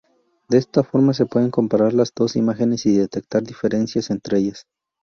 [0.49, 4.65] De esta forma se pueden comparar las dos imágenes y detectar diferencias entre ellas.